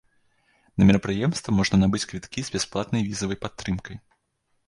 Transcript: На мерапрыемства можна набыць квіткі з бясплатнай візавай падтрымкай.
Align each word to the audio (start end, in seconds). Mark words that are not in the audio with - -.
На 0.81 0.87
мерапрыемства 0.89 1.49
можна 1.59 1.79
набыць 1.83 2.03
квіткі 2.13 2.39
з 2.47 2.55
бясплатнай 2.57 3.01
візавай 3.09 3.37
падтрымкай. 3.47 3.95